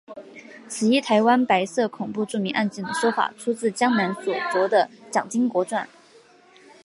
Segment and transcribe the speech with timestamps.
[0.67, 5.87] 此一台湾白色恐怖著名案件的说法出自江南所着的蒋经国传。